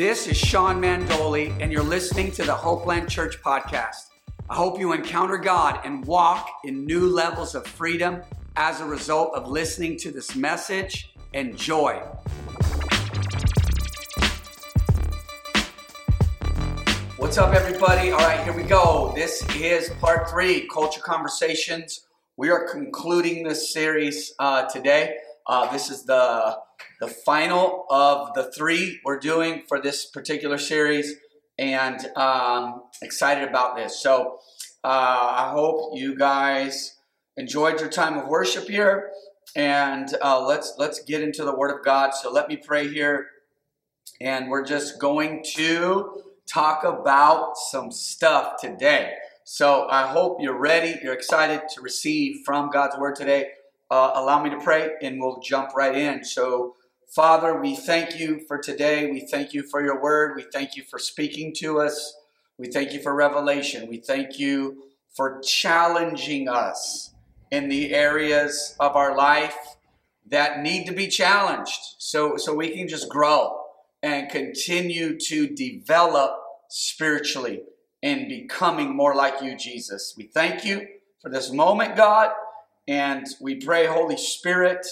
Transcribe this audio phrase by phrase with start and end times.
[0.00, 4.08] This is Sean Mandoli, and you're listening to the Hopeland Church podcast.
[4.48, 8.22] I hope you encounter God and walk in new levels of freedom
[8.56, 11.12] as a result of listening to this message.
[11.34, 12.02] Enjoy.
[17.18, 18.10] What's up, everybody?
[18.10, 19.12] All right, here we go.
[19.14, 22.06] This is part three Culture Conversations.
[22.38, 25.18] We are concluding this series uh, today.
[25.46, 26.56] Uh, this is the
[27.00, 31.14] the final of the three we're doing for this particular series,
[31.58, 34.00] and um, excited about this.
[34.00, 34.38] So
[34.84, 36.96] uh, I hope you guys
[37.36, 39.10] enjoyed your time of worship here,
[39.56, 42.14] and uh, let's let's get into the Word of God.
[42.14, 43.28] So let me pray here,
[44.20, 49.14] and we're just going to talk about some stuff today.
[49.44, 53.48] So I hope you're ready, you're excited to receive from God's Word today.
[53.90, 56.24] Uh, allow me to pray, and we'll jump right in.
[56.24, 56.76] So.
[57.12, 59.10] Father, we thank you for today.
[59.10, 60.36] We thank you for your word.
[60.36, 62.14] We thank you for speaking to us.
[62.56, 63.88] We thank you for revelation.
[63.88, 64.84] We thank you
[65.16, 67.12] for challenging us
[67.50, 69.56] in the areas of our life
[70.28, 73.60] that need to be challenged so, so we can just grow
[74.02, 76.32] and continue to develop
[76.68, 77.62] spiritually
[78.02, 80.14] in becoming more like you, Jesus.
[80.16, 80.86] We thank you
[81.20, 82.30] for this moment, God,
[82.88, 84.86] and we pray, Holy Spirit,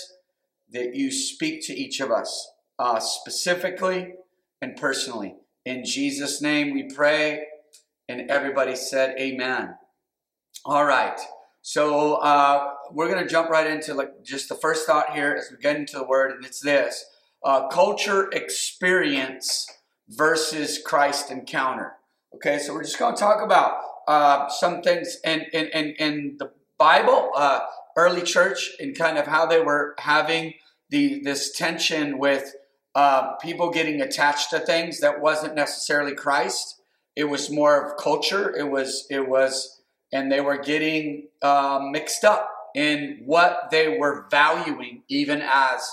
[0.73, 4.15] that you speak to each of us uh, specifically
[4.61, 5.37] and personally.
[5.65, 7.45] In Jesus' name we pray,
[8.09, 9.75] and everybody said, Amen.
[10.65, 11.19] All right.
[11.63, 15.51] So uh, we're going to jump right into like just the first thought here as
[15.51, 17.05] we get into the word, and it's this:
[17.45, 19.67] uh, culture experience
[20.09, 21.95] versus Christ encounter.
[22.35, 26.37] Okay, so we're just going to talk about uh, some things in in in, in
[26.39, 27.61] the Bible, uh,
[27.99, 30.55] early church, and kind of how they were having
[30.89, 32.55] the this tension with
[32.95, 36.81] uh, people getting attached to things that wasn't necessarily Christ.
[37.15, 38.57] It was more of culture.
[38.57, 39.79] It was it was
[40.13, 45.89] and they were getting uh, mixed up in what they were valuing, even as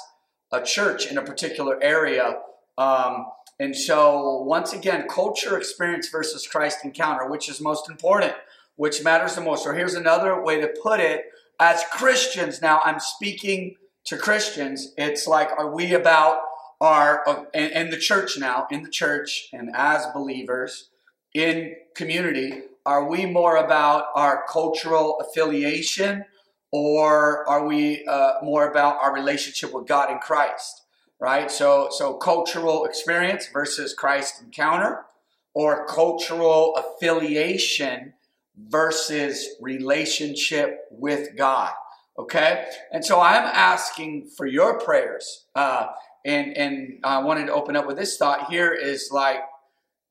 [0.52, 2.38] a church in a particular area.
[2.78, 3.28] Um,
[3.60, 8.34] and so, once again, culture experience versus Christ encounter, which is most important,
[8.76, 9.66] which matters the most.
[9.66, 11.26] Or here's another way to put it
[11.60, 16.40] as Christians, now I'm speaking to Christians, it's like, are we about
[16.82, 20.90] our, in, in the church now, in the church, and as believers
[21.34, 26.26] in community, are we more about our cultural affiliation
[26.72, 30.84] or are we uh, more about our relationship with God in Christ?
[31.20, 31.50] Right?
[31.50, 35.06] So, so cultural experience versus Christ encounter
[35.54, 38.14] or cultural affiliation
[38.58, 41.74] versus relationship with God.
[42.18, 42.66] Okay?
[42.92, 45.46] And so I'm asking for your prayers.
[45.56, 45.88] Uh,
[46.26, 49.40] and, and I wanted to open up with this thought here is like,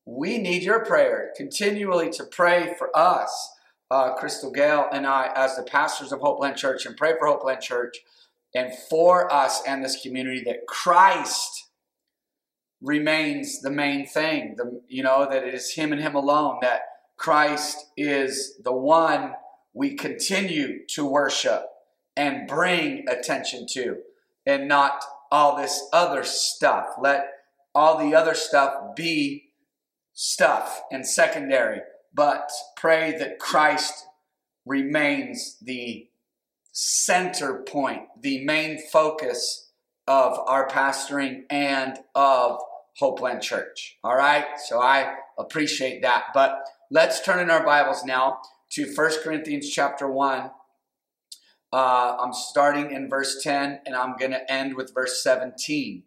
[0.06, 3.50] we need your prayer continually to pray for us,
[3.91, 7.60] uh, Crystal Gale and I, as the pastors of Hopeland Church, and pray for Hopeland
[7.60, 7.97] Church
[8.54, 11.71] and for us and this community that Christ
[12.81, 14.54] remains the main thing.
[14.56, 16.83] The, you know, that it is Him and Him alone, that
[17.17, 19.35] Christ is the one
[19.73, 21.67] we continue to worship
[22.17, 23.99] and bring attention to,
[24.47, 26.87] and not all this other stuff.
[27.01, 27.27] Let
[27.75, 29.51] all the other stuff be
[30.13, 31.81] stuff and secondary,
[32.13, 34.07] but pray that Christ
[34.65, 36.09] remains the
[36.71, 39.71] center point, the main focus
[40.07, 42.61] of our pastoring and of
[43.01, 43.99] Hopeland Church.
[44.05, 44.45] All right?
[44.65, 46.27] So I appreciate that.
[46.33, 48.39] But let's turn in our Bibles now
[48.72, 50.50] to 1 Corinthians chapter 1.
[51.72, 56.03] Uh, I'm starting in verse 10 and I'm going to end with verse 17.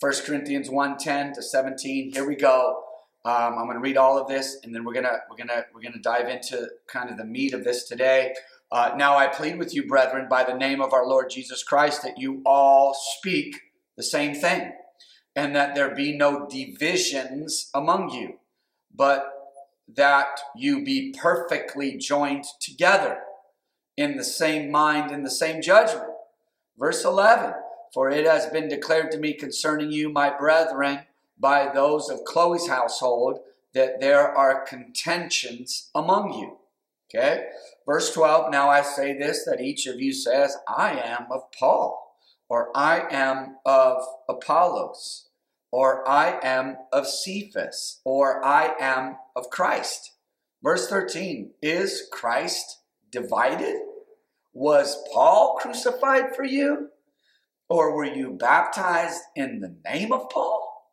[0.00, 2.12] 1 Corinthians 1 10 to 17.
[2.12, 2.82] Here we go.
[3.24, 5.80] Um, I'm going to read all of this, and then we're gonna we're gonna we're
[5.80, 8.34] gonna dive into kind of the meat of this today.
[8.72, 12.02] Uh, now I plead with you, brethren, by the name of our Lord Jesus Christ,
[12.02, 13.60] that you all speak
[13.96, 14.72] the same thing,
[15.36, 18.40] and that there be no divisions among you,
[18.92, 19.31] but
[19.96, 23.18] that you be perfectly joined together
[23.96, 26.10] in the same mind and the same judgment.
[26.78, 27.54] Verse 11
[27.92, 31.00] For it has been declared to me concerning you, my brethren,
[31.38, 33.40] by those of Chloe's household
[33.74, 36.58] that there are contentions among you.
[37.14, 37.46] Okay?
[37.86, 42.16] Verse 12 Now I say this that each of you says, I am of Paul,
[42.48, 45.28] or I am of Apollos,
[45.72, 50.12] or I am of Cephas, or I am of Christ.
[50.62, 52.78] Verse 13 Is Christ
[53.10, 53.76] divided?
[54.52, 56.90] Was Paul crucified for you?
[57.70, 60.90] Or were you baptized in the name of Paul?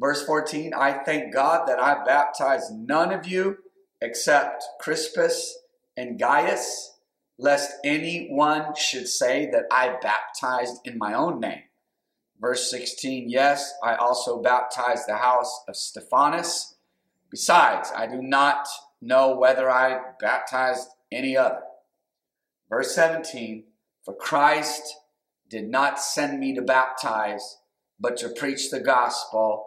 [0.00, 3.58] Verse 14 I thank God that I baptized none of you
[4.00, 5.58] except Crispus
[5.96, 6.98] and Gaius,
[7.38, 11.62] lest anyone should say that I baptized in my own name.
[12.42, 16.74] Verse 16 Yes, I also baptized the house of Stephanus.
[17.30, 18.66] Besides, I do not
[19.00, 21.60] know whether I baptized any other.
[22.68, 23.64] Verse 17
[24.04, 24.82] For Christ
[25.48, 27.58] did not send me to baptize,
[28.00, 29.64] but to preach the gospel,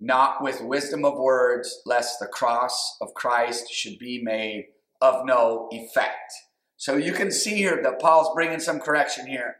[0.00, 4.66] not with wisdom of words, lest the cross of Christ should be made
[5.00, 6.32] of no effect.
[6.76, 9.56] So you can see here that Paul's bringing some correction here.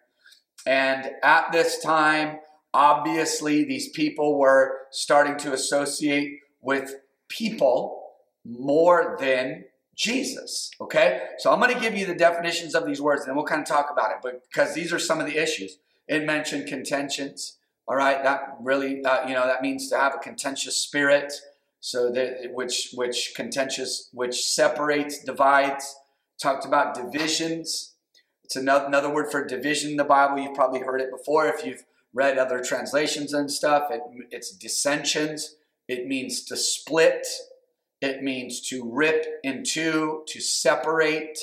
[0.66, 2.38] And at this time,
[2.74, 6.94] obviously, these people were starting to associate with
[7.28, 8.02] people
[8.44, 9.64] more than
[9.96, 10.70] Jesus.
[10.80, 11.20] Okay?
[11.38, 13.68] So I'm going to give you the definitions of these words and we'll kind of
[13.68, 15.78] talk about it because these are some of the issues.
[16.08, 17.58] It mentioned contentions.
[17.86, 21.32] All right, that really, uh, you know, that means to have a contentious spirit.
[21.80, 25.96] So that which which contentious, which separates, divides.
[26.40, 27.94] Talked about divisions.
[28.50, 30.40] It's another, word for division in the Bible.
[30.40, 33.84] You've probably heard it before if you've read other translations and stuff.
[33.92, 34.00] It,
[34.32, 35.54] it's dissensions.
[35.86, 37.28] It means to split.
[38.00, 41.38] It means to rip in two, to separate,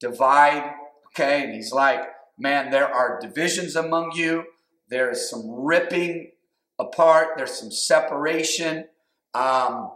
[0.00, 0.74] divide.
[1.12, 2.00] Okay, and he's like,
[2.36, 4.42] man, there are divisions among you.
[4.88, 6.32] There is some ripping
[6.80, 7.34] apart.
[7.36, 8.86] There's some separation
[9.34, 9.92] um,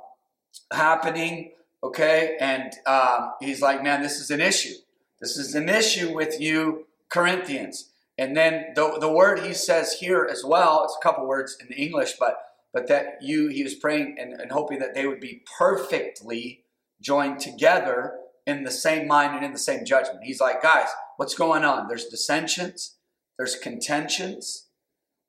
[0.73, 1.51] happening.
[1.83, 4.75] Okay, and um, he's like, man, this is an issue.
[5.21, 7.91] This is an issue with you, Corinthians.
[8.17, 11.75] And then the, the word he says here as well, it's a couple words in
[11.77, 12.39] English, but
[12.75, 16.65] but that you, he was praying and, and hoping that they would be perfectly
[17.01, 18.15] joined together
[18.47, 20.25] in the same mind and in the same judgment.
[20.25, 21.87] He's like, guys, what's going on?
[21.87, 22.97] There's dissensions,
[23.39, 24.67] there's contentions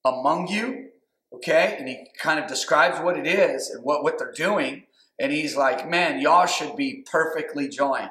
[0.04, 0.90] among you,
[1.34, 1.76] okay?
[1.78, 4.84] And he kind of describes what it is and what, what they're doing.
[5.20, 8.10] And he's like, man, y'all should be perfectly joined.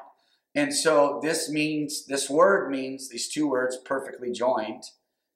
[0.54, 4.84] And so this means, this word means, these two words, perfectly joined,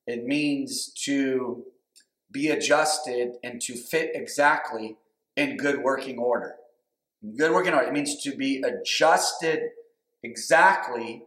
[0.06, 1.64] it means to
[2.30, 4.96] be adjusted and to fit exactly
[5.36, 6.54] in good working order.
[7.36, 7.88] Good working order.
[7.88, 9.70] It means to be adjusted
[10.22, 11.24] exactly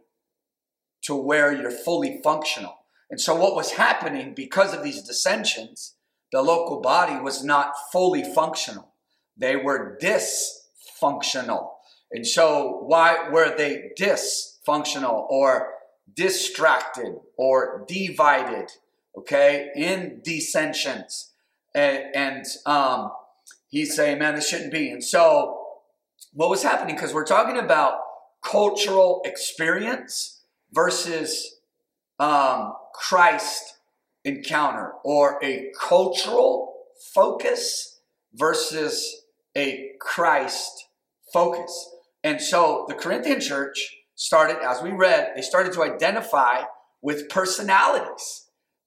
[1.02, 2.74] to where you're fully functional.
[3.10, 5.96] And so, what was happening because of these dissensions,
[6.30, 8.94] the local body was not fully functional.
[9.36, 11.71] They were dysfunctional.
[12.12, 15.74] And so, why were they dysfunctional or
[16.14, 18.70] distracted or divided?
[19.16, 21.30] okay, in dissensions.
[21.74, 23.12] And, and um,
[23.68, 24.90] he's saying, man, this shouldn't be.
[24.90, 25.58] And so,
[26.32, 27.98] what was happening, because we're talking about
[28.42, 30.40] cultural experience
[30.72, 31.56] versus
[32.18, 33.78] um, Christ
[34.24, 36.74] encounter, or a cultural
[37.12, 38.00] focus
[38.34, 39.24] versus
[39.56, 40.88] a Christ
[41.32, 41.90] focus.
[42.24, 46.62] And so the Corinthian church started, as we read, they started to identify
[47.00, 48.42] with personalities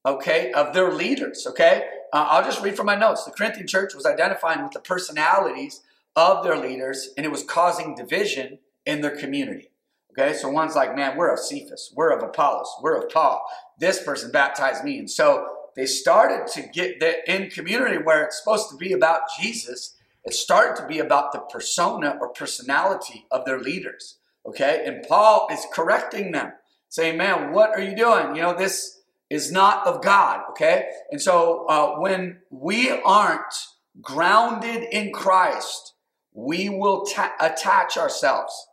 [0.05, 1.87] okay, of their leaders, okay?
[2.13, 3.25] Uh, I'll just read from my notes.
[3.25, 5.81] The Corinthian church was identifying with the personalities
[6.15, 9.71] of their leaders, and it was causing division in their community.
[10.17, 13.45] Okay, so one's like, man, we're of Cephas, we're of Apollos, we're of Paul.
[13.79, 14.97] This person baptized me.
[14.97, 15.45] And so
[15.75, 20.81] they started to get in community where it's supposed to be about Jesus, it started
[20.81, 24.17] to be about the persona or personality of their leaders.
[24.47, 26.53] Okay, and Paul is correcting them,
[26.89, 28.35] saying, man, what are you doing?
[28.35, 30.87] You know, this is not of God, okay?
[31.11, 33.53] And so uh, when we aren't
[34.01, 35.93] grounded in Christ,
[36.31, 38.67] we will ta- attach ourselves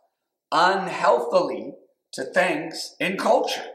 [0.51, 1.73] unhealthily
[2.11, 3.65] to things in culture.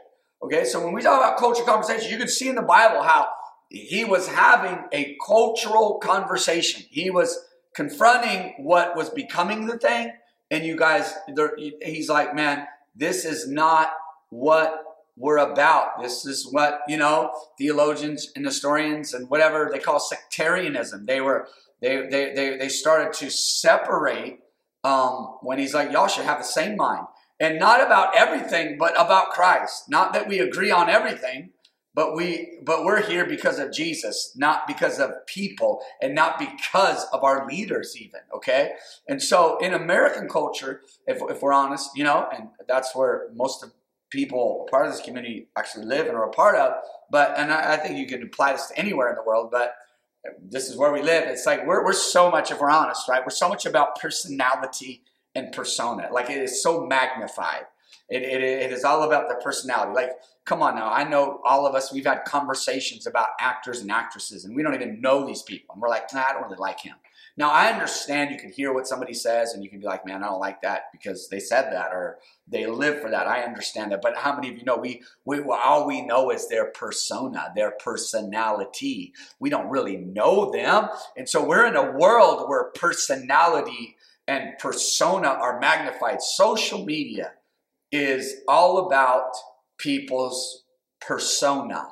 [0.41, 3.27] Okay, so when we talk about culture conversation, you can see in the Bible how
[3.69, 6.85] he was having a cultural conversation.
[6.89, 7.37] He was
[7.75, 10.11] confronting what was becoming the thing,
[10.51, 11.13] and you guys,
[11.81, 13.91] he's like, man, this is not
[14.29, 14.83] what
[15.15, 16.01] we're about.
[16.01, 21.05] This is what, you know, theologians and historians and whatever they call sectarianism.
[21.05, 21.47] They were,
[21.81, 24.39] they, they, they, they started to separate
[24.83, 27.05] um, when he's like, y'all should have the same mind.
[27.39, 29.89] And not about everything, but about Christ.
[29.89, 31.51] Not that we agree on everything,
[31.93, 37.05] but we but we're here because of Jesus, not because of people, and not because
[37.11, 38.21] of our leaders, even.
[38.33, 38.73] Okay,
[39.07, 43.63] and so in American culture, if, if we're honest, you know, and that's where most
[43.63, 43.71] of
[44.09, 46.73] people part of this community actually live and are a part of.
[47.11, 49.75] But and I, I, think you can apply this to anywhere in the world, but
[50.41, 51.23] this is where we live.
[51.27, 53.23] It's like we're we're so much, if we're honest, right?
[53.25, 55.03] We're so much about personality
[55.35, 56.09] and persona.
[56.11, 57.65] Like it is so magnified.
[58.09, 59.93] It, it, it is all about the personality.
[59.93, 60.11] Like,
[60.45, 60.91] come on now.
[60.91, 64.73] I know all of us, we've had conversations about actors and actresses, and we don't
[64.73, 65.73] even know these people.
[65.73, 66.95] And we're like, nah, I don't really like him.
[67.39, 70.23] Now, I understand you can hear what somebody says and you can be like, man,
[70.23, 73.27] I don't like that because they said that or they live for that.
[73.27, 74.01] I understand that.
[74.01, 77.71] But how many of you know we, we all we know is their persona, their
[77.71, 79.13] personality.
[79.39, 80.89] We don't really know them.
[81.15, 83.95] And so we're in a world where personality
[84.27, 86.21] and persona are magnified.
[86.21, 87.31] Social media
[87.91, 89.31] is all about
[89.77, 90.63] people's
[91.01, 91.87] persona.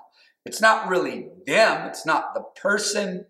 [0.45, 3.25] It's not really them, it's not the person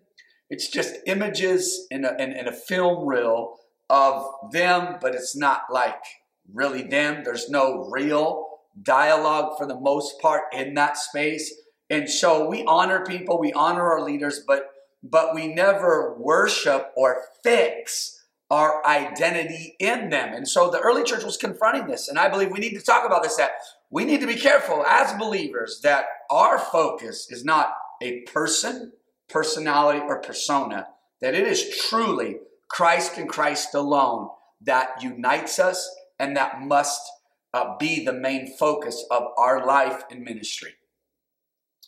[0.50, 3.56] it's just images in a, in, in a film reel
[3.90, 6.02] of them, but it's not like
[6.52, 7.22] really them.
[7.24, 8.46] There's no real
[8.82, 11.52] dialogue for the most part in that space.
[11.90, 14.66] And so we honor people, we honor our leaders, but
[15.00, 18.17] but we never worship or fix
[18.50, 20.32] our identity in them.
[20.32, 22.08] And so the early church was confronting this.
[22.08, 23.52] And I believe we need to talk about this that
[23.90, 28.92] we need to be careful as believers that our focus is not a person
[29.28, 30.88] personality, or persona,
[31.20, 32.38] that it is truly
[32.68, 34.30] Christ and Christ alone
[34.62, 35.88] that unites us
[36.18, 37.00] and that must
[37.54, 40.74] uh, be the main focus of our life and ministry.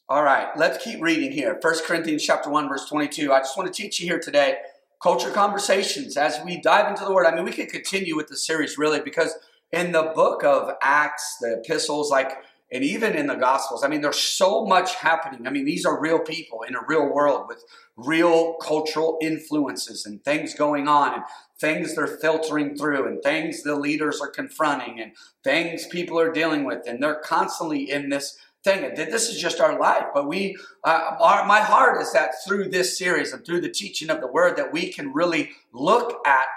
[0.09, 1.59] All right, let's keep reading here.
[1.61, 3.33] 1 Corinthians chapter 1 verse 22.
[3.33, 4.57] I just want to teach you here today
[5.03, 7.27] culture conversations as we dive into the word.
[7.27, 9.35] I mean, we could continue with the series really because
[9.73, 12.33] in the book of Acts, the epistles like
[12.73, 16.01] and even in the gospels i mean there's so much happening i mean these are
[16.01, 17.65] real people in a real world with
[17.97, 21.23] real cultural influences and things going on and
[21.59, 25.13] things they're filtering through and things the leaders are confronting and
[25.45, 29.61] things people are dealing with and they're constantly in this thing it this is just
[29.61, 33.61] our life but we uh, our, my heart is that through this series and through
[33.61, 36.49] the teaching of the word that we can really look at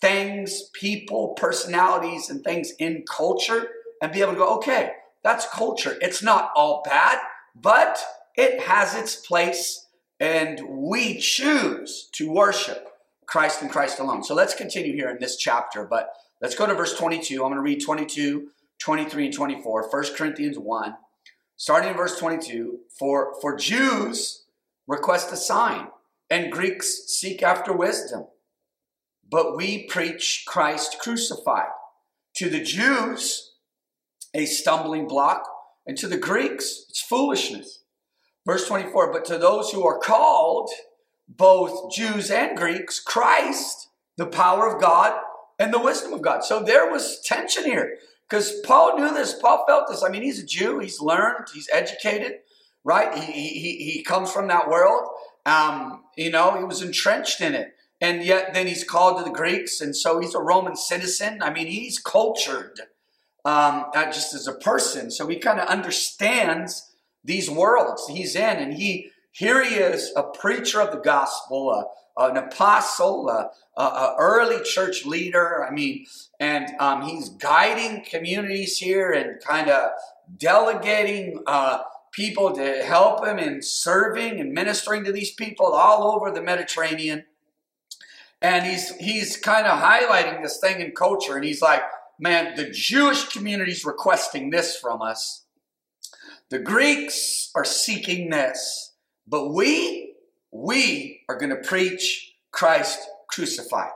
[0.00, 3.68] things people personalities and things in culture
[4.02, 4.92] and be able to go okay
[5.24, 5.96] that's culture.
[6.02, 7.18] It's not all bad,
[7.56, 7.98] but
[8.36, 9.86] it has its place,
[10.20, 12.90] and we choose to worship
[13.26, 14.22] Christ and Christ alone.
[14.22, 16.10] So let's continue here in this chapter, but
[16.42, 17.36] let's go to verse 22.
[17.36, 19.88] I'm going to read 22, 23, and 24.
[19.90, 20.94] 1 Corinthians 1,
[21.56, 22.80] starting in verse 22.
[22.98, 24.44] For, for Jews
[24.86, 25.88] request a sign,
[26.30, 28.26] and Greeks seek after wisdom.
[29.28, 31.70] But we preach Christ crucified.
[32.36, 33.52] To the Jews,
[34.34, 35.48] a stumbling block,
[35.86, 37.80] and to the Greeks, it's foolishness.
[38.46, 40.70] Verse 24, but to those who are called,
[41.28, 45.18] both Jews and Greeks, Christ, the power of God
[45.58, 46.44] and the wisdom of God.
[46.44, 49.34] So there was tension here because Paul knew this.
[49.34, 50.02] Paul felt this.
[50.02, 52.40] I mean, he's a Jew, he's learned, he's educated,
[52.84, 53.16] right?
[53.16, 55.08] He, he, he comes from that world.
[55.46, 57.74] Um, you know, he was entrenched in it.
[58.00, 61.40] And yet then he's called to the Greeks, and so he's a Roman citizen.
[61.42, 62.80] I mean, he's cultured
[63.44, 65.10] um, just as a person.
[65.10, 66.90] So he kind of understands
[67.22, 72.36] these worlds he's in, and he here he is, a preacher of the gospel, an
[72.36, 75.64] apostle, a, a, early church leader.
[75.64, 76.06] I mean,
[76.38, 79.90] and um, he's guiding communities here and kind of
[80.38, 81.80] delegating uh,
[82.12, 87.24] people to help him in serving and ministering to these people all over the Mediterranean.
[88.40, 91.82] And he's he's kind of highlighting this thing in culture, and he's like,
[92.18, 95.44] man, the Jewish community is requesting this from us.
[96.50, 98.92] The Greeks are seeking this.
[99.26, 100.13] But we,
[100.54, 103.90] we are going to preach Christ crucified.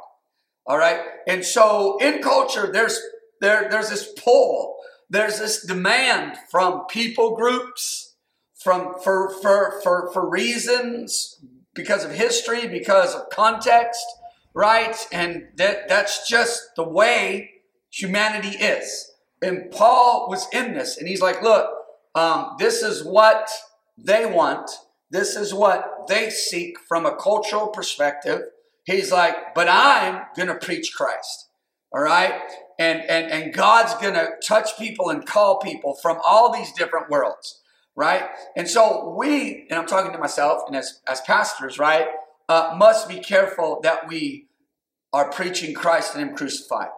[0.66, 1.00] All right.
[1.26, 3.00] And so in culture, there's,
[3.40, 4.76] there, there's this pull.
[5.08, 8.16] There's this demand from people groups,
[8.56, 11.40] from, for, for, for, for reasons,
[11.74, 14.04] because of history, because of context,
[14.52, 14.96] right?
[15.12, 17.52] And that, that's just the way
[17.90, 19.12] humanity is.
[19.40, 21.70] And Paul was in this, and he's like, look,
[22.16, 23.48] um, this is what
[23.96, 24.68] they want.
[25.10, 28.42] This is what they seek from a cultural perspective.
[28.84, 31.48] He's like, but I'm going to preach Christ.
[31.92, 32.34] All right.
[32.78, 37.10] And, and, and God's going to touch people and call people from all these different
[37.10, 37.62] worlds.
[37.96, 38.24] Right.
[38.56, 42.06] And so we, and I'm talking to myself and as, as pastors, right,
[42.48, 44.46] uh, must be careful that we
[45.12, 46.88] are preaching Christ and Him crucified.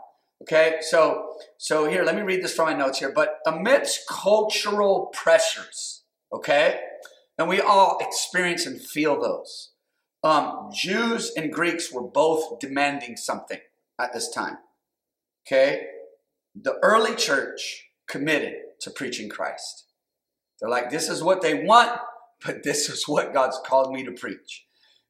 [0.43, 3.13] Okay, so so here, let me read this from my notes here.
[3.15, 6.03] But amidst cultural pressures,
[6.33, 6.81] okay,
[7.41, 9.71] and we all experience and feel those.
[10.23, 13.61] Um, Jews and Greeks were both demanding something
[13.99, 14.59] at this time.
[15.47, 15.87] Okay,
[16.55, 19.87] the early church committed to preaching Christ.
[20.61, 21.99] They're like, this is what they want,
[22.45, 24.67] but this is what God's called me to preach.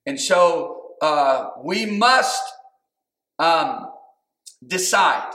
[0.07, 2.45] And so uh, we must
[3.41, 3.89] um,
[4.65, 5.33] decide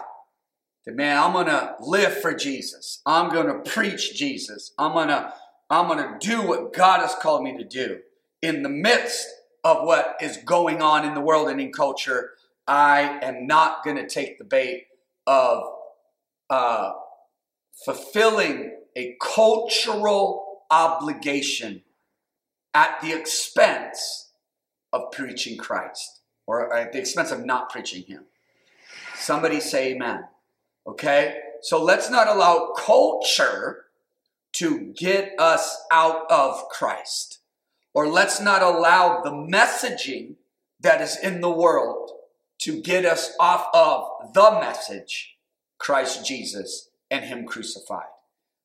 [0.85, 3.01] that man, I'm gonna live for Jesus.
[3.05, 4.73] I'm gonna preach Jesus.
[4.77, 5.33] I'm gonna
[5.69, 7.99] I'm gonna do what God has called me to do
[8.41, 9.27] in the midst
[9.63, 12.31] of what is going on in the world and in culture.
[12.67, 14.87] I am not gonna take the bait
[15.25, 15.63] of
[16.49, 16.91] uh,
[17.83, 21.81] fulfilling a cultural obligation
[22.73, 24.31] at the expense
[24.93, 28.25] of preaching Christ or at the expense of not preaching Him.
[29.15, 30.25] Somebody say amen.
[30.85, 31.39] Okay?
[31.61, 33.84] So let's not allow culture
[34.55, 37.39] to get us out of Christ.
[37.93, 40.35] Or let's not allow the messaging
[40.79, 42.11] that is in the world
[42.61, 45.35] to get us off of the message,
[45.77, 48.07] Christ Jesus and Him crucified.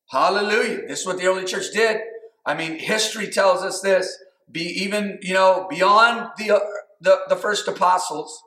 [0.09, 0.87] Hallelujah.
[0.87, 2.01] This is what the early church did.
[2.45, 4.17] I mean, history tells us this.
[4.49, 6.59] Be even, you know, beyond the, uh,
[6.99, 8.43] the, the first apostles,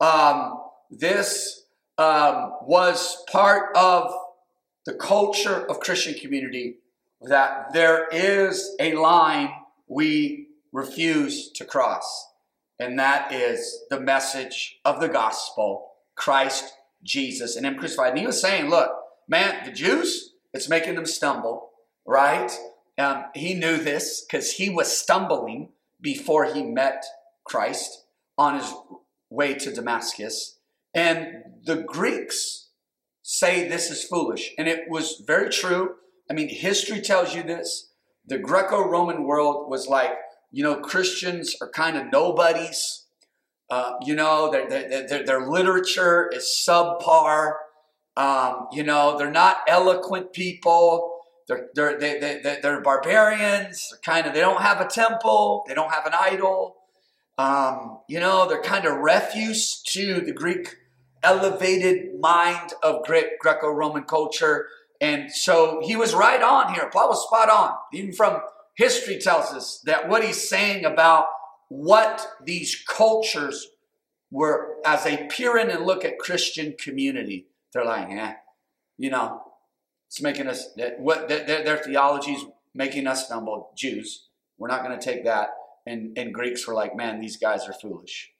[0.00, 0.60] um,
[0.90, 1.64] this
[1.98, 4.12] um, was part of
[4.86, 6.78] the culture of Christian community
[7.28, 9.50] that there is a line
[9.86, 12.26] we refuse to cross,
[12.78, 18.10] and that is the message of the gospel, Christ Jesus and Him crucified.
[18.10, 18.90] And he was saying, look,
[19.28, 21.70] man, the Jews, it's making them stumble,
[22.06, 22.50] right?
[22.98, 27.04] Um, he knew this because he was stumbling before he met
[27.44, 28.04] Christ
[28.38, 28.72] on his
[29.30, 30.58] way to Damascus.
[30.94, 32.68] And the Greeks
[33.22, 34.52] say this is foolish.
[34.56, 35.96] And it was very true.
[36.30, 37.90] I mean, history tells you this.
[38.26, 40.12] The Greco Roman world was like,
[40.50, 43.04] you know, Christians are kind of nobodies.
[43.70, 47.54] Uh, you know, their, their, literature is subpar.
[48.16, 51.18] Um, you know, they're not eloquent people.
[51.48, 53.88] They're, they're, they, they, they're barbarians.
[53.90, 55.64] They're kind of, they don't have a temple.
[55.66, 56.76] They don't have an idol.
[57.36, 60.76] Um, you know, they're kind of refuse to the Greek
[61.22, 64.68] elevated mind of Greek Greco-Roman culture.
[65.00, 66.88] And so he was right on here.
[66.92, 67.72] Paul was spot on.
[67.92, 68.40] Even from
[68.76, 71.26] history tells us that what he's saying about
[71.68, 73.68] what these cultures
[74.30, 78.34] were as they peer in and look at Christian community, they're like, eh,
[78.96, 79.42] you know,
[80.08, 83.70] it's making us what their, their theology is making us stumble.
[83.76, 85.48] Jews, we're not going to take that.
[85.86, 88.30] And and Greeks were like, man, these guys are foolish.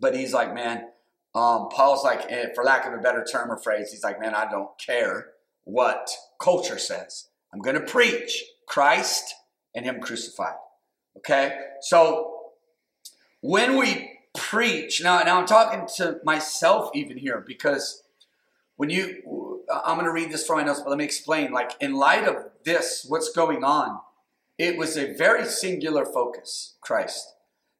[0.00, 0.86] But he's like, man,
[1.34, 4.34] um, Paul's like, eh, for lack of a better term or phrase, he's like, man,
[4.34, 5.26] I don't care
[5.64, 7.28] what culture says.
[7.52, 9.34] I'm going to preach Christ
[9.74, 10.56] and Him crucified.
[11.18, 11.58] Okay?
[11.80, 12.34] So
[13.40, 18.02] when we preach, now, now I'm talking to myself even here because
[18.76, 21.52] when you, I'm going to read this from my notes, but let me explain.
[21.52, 24.00] Like, in light of this, what's going on,
[24.58, 27.34] it was a very singular focus, Christ.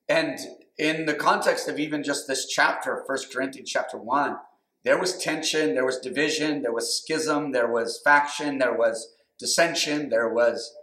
[0.08, 0.38] And
[0.78, 4.36] in the context of even just this chapter, First Corinthians chapter 1,
[4.84, 10.10] there was tension, there was division, there was schism, there was faction, there was dissension,
[10.10, 10.74] there was,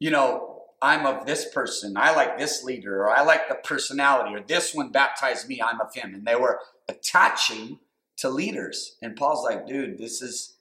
[0.00, 4.34] you know, I'm of this person, I like this leader, or I like the personality,
[4.34, 6.12] or this one baptized me, I'm of him.
[6.12, 7.78] And they were attaching
[8.18, 8.96] to leaders.
[9.00, 10.54] And Paul's like, dude, this is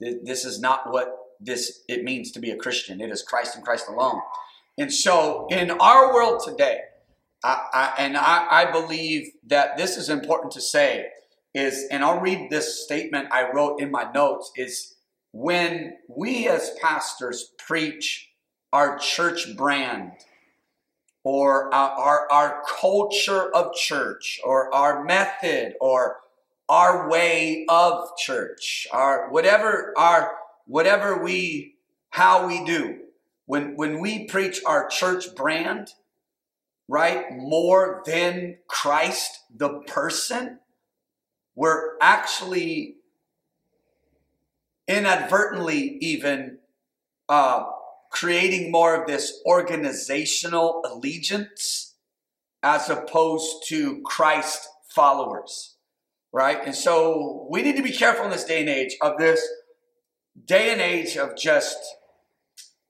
[0.00, 3.00] this is not what this it means to be a Christian.
[3.00, 4.20] It is Christ and Christ alone.
[4.76, 6.80] And so in our world today,
[7.44, 11.08] I, I, and I, I believe that this is important to say
[11.54, 14.94] is, and I'll read this statement I wrote in my notes, is
[15.32, 18.30] when we as pastors preach
[18.72, 20.12] our church brand
[21.24, 26.18] or our, our, our culture of church or our method or
[26.68, 30.32] our way of church, our whatever our
[30.66, 31.76] whatever we
[32.10, 32.98] how we do.
[33.46, 35.88] When when we preach our church brand,
[36.88, 40.60] right, more than Christ the person,
[41.54, 42.96] we're actually
[44.88, 46.58] inadvertently even
[47.28, 47.64] uh,
[48.10, 51.94] creating more of this organizational allegiance
[52.62, 55.76] as opposed to Christ followers,
[56.32, 56.58] right?
[56.64, 59.46] And so we need to be careful in this day and age of this
[60.44, 61.78] day and age of just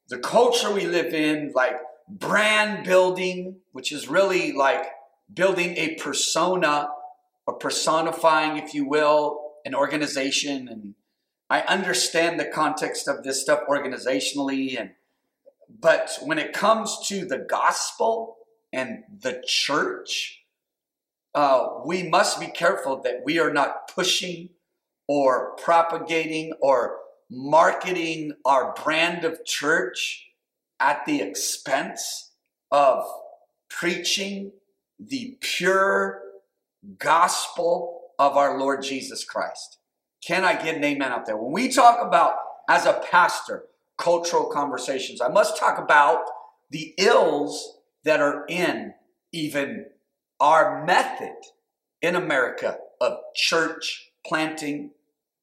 [0.09, 1.77] the culture we live in, like
[2.09, 4.85] brand building, which is really like
[5.33, 6.89] building a persona
[7.47, 10.69] or personifying, if you will, an organization.
[10.69, 10.95] And
[11.51, 14.79] I understand the context of this stuff organizationally.
[14.79, 14.91] And
[15.81, 18.37] but when it comes to the gospel
[18.73, 20.43] and the church,
[21.35, 24.51] uh, we must be careful that we are not pushing
[25.09, 26.99] or propagating or
[27.31, 30.27] marketing our brand of church
[30.79, 32.33] at the expense
[32.71, 33.05] of
[33.71, 34.53] preaching
[34.99, 36.21] the pure
[36.99, 39.79] gospel of our Lord Jesus Christ.
[40.25, 41.37] Can I get an amen out there?
[41.37, 42.37] When we talk about,
[42.69, 43.65] as a pastor,
[43.99, 46.25] cultural conversations, I must talk about
[46.71, 48.95] the ills that are in
[49.33, 49.87] even
[50.41, 51.37] our method
[52.01, 54.91] in America of church planting,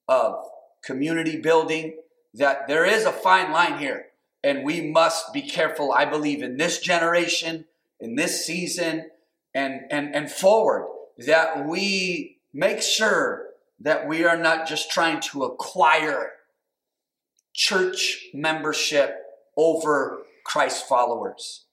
[0.08, 0.44] of
[0.84, 1.96] community building,
[2.34, 4.06] that there is a fine line here.
[4.42, 7.66] And we must be careful, I believe, in this generation,
[7.98, 9.10] in this season,
[9.54, 10.86] and, and, and forward,
[11.26, 13.46] that we make sure
[13.80, 16.32] that we are not just trying to acquire
[17.52, 19.16] church membership
[19.56, 21.64] over Christ followers.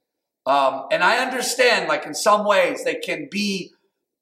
[0.46, 3.72] Um, and I understand, like in some ways, they can be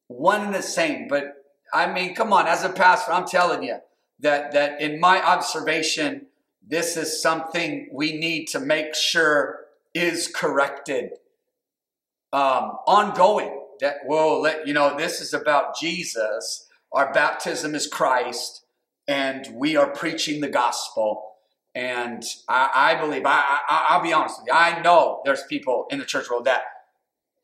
[0.08, 1.08] one and the same.
[1.08, 1.36] But
[1.74, 3.78] I mean, come on, as a pastor, I'm telling you
[4.20, 6.28] that that in my observation,
[6.68, 9.60] this is something we need to make sure
[9.94, 11.12] is corrected,
[12.34, 13.65] um, ongoing.
[13.82, 16.68] That whoa, let you know, this is about Jesus.
[16.92, 18.66] Our baptism is Christ,
[19.08, 21.32] and we are preaching the gospel.
[21.74, 25.88] And I, I believe, I, I, I'll be honest with you, I know there's people
[25.90, 26.62] in the church world that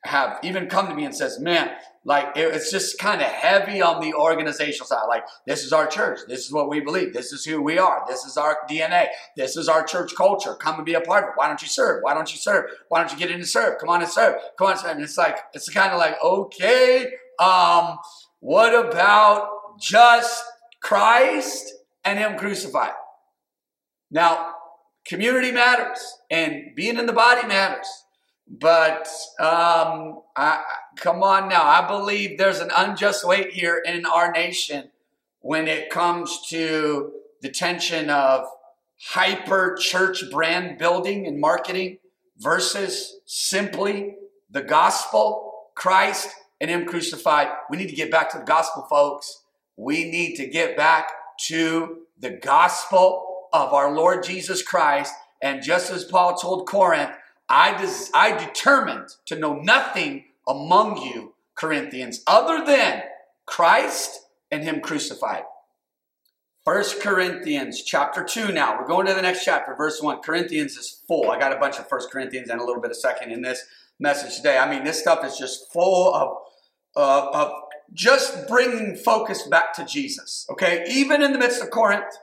[0.04, 1.72] have even come to me and says, man,
[2.04, 5.06] like it's just kind of heavy on the organizational side.
[5.08, 6.22] Like this is our church.
[6.28, 7.14] This is what we believe.
[7.14, 8.04] This is who we are.
[8.08, 9.08] This is our DNA.
[9.38, 10.56] This is our church culture.
[10.56, 11.34] Come and be a part of it.
[11.36, 12.02] Why don't you serve?
[12.02, 12.72] Why don't you serve?
[12.90, 13.78] Why don't you get in and serve?
[13.80, 14.36] Come on and serve.
[14.58, 14.92] Come on and serve.
[14.92, 18.00] And it's like, it's kind of like, okay, um,
[18.40, 20.44] what about just
[20.82, 21.72] Christ
[22.04, 22.94] and Him crucified?
[24.10, 24.54] Now,
[25.06, 26.00] community matters
[26.32, 27.88] and being in the body matters.
[28.60, 29.08] But
[29.40, 30.62] um, I,
[30.98, 34.90] come on now, I believe there's an unjust weight here in our nation
[35.40, 38.46] when it comes to the tension of
[39.00, 42.00] hyper church brand building and marketing
[42.40, 44.16] versus simply
[44.50, 47.48] the gospel, Christ, and Him crucified.
[47.70, 49.44] We need to get back to the gospel, folks.
[49.78, 51.10] We need to get back
[51.48, 55.14] to the gospel of our Lord Jesus Christ.
[55.42, 57.12] And just as Paul told Corinth,
[57.52, 63.04] I, des- I determined to know nothing among you, Corinthians, other than
[63.46, 65.44] Christ and Him crucified.
[66.64, 68.78] First Corinthians chapter 2 now.
[68.80, 70.20] We're going to the next chapter, verse 1.
[70.22, 71.30] Corinthians is full.
[71.30, 73.66] I got a bunch of First Corinthians and a little bit of second in this
[74.00, 74.58] message today.
[74.58, 76.38] I mean, this stuff is just full of,
[76.96, 77.52] of
[77.94, 80.46] just bringing focus back to Jesus.
[80.52, 80.86] Okay?
[80.88, 82.16] Even in the midst of Corinth,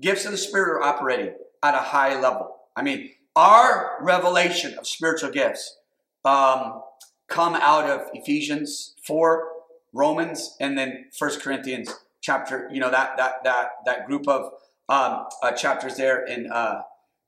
[0.00, 2.56] gifts of the Spirit are operating at a high level.
[2.74, 5.78] I mean, our revelation of spiritual gifts
[6.24, 6.82] um,
[7.28, 9.48] come out of Ephesians 4,
[9.92, 14.52] Romans, and then First Corinthians chapter, you know, that that that that group of
[14.88, 16.82] um, uh, chapters there in uh,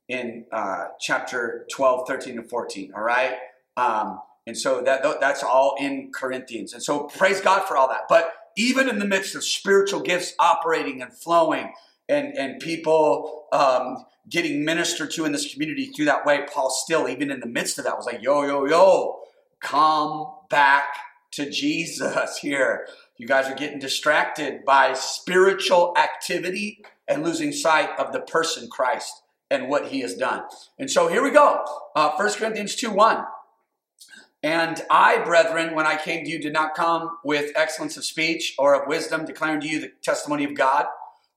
[0.07, 2.93] in uh, chapter 12, 13, and 14.
[2.95, 3.35] All right.
[3.77, 6.73] Um, and so that that's all in Corinthians.
[6.73, 8.01] And so praise God for all that.
[8.07, 11.73] But even in the midst of spiritual gifts operating and flowing
[12.07, 17.07] and, and people um, getting ministered to in this community through that way, Paul still,
[17.07, 19.19] even in the midst of that, was like, yo, yo, yo,
[19.59, 20.87] come back
[21.31, 22.87] to Jesus here.
[23.17, 29.21] You guys are getting distracted by spiritual activity and losing sight of the person Christ
[29.49, 30.43] and what he has done.
[30.79, 31.63] And so here we go.
[31.95, 33.23] Uh, 1 Corinthians 2 1.
[34.43, 38.53] And I, brethren, when I came to you, did not come with excellence of speech
[38.59, 40.85] or of wisdom, declaring to you the testimony of God.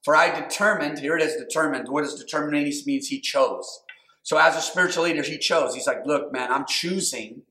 [0.08, 1.90] For I determined, here it is determined.
[1.90, 3.08] What does determination means?
[3.08, 3.82] He chose.
[4.22, 5.74] So as a spiritual leader, he chose.
[5.74, 7.42] He's like, look, man, I'm choosing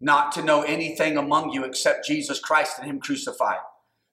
[0.00, 3.60] not to know anything among you except Jesus Christ and him crucified.